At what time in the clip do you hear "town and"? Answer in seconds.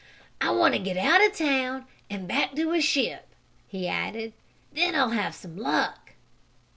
1.37-2.27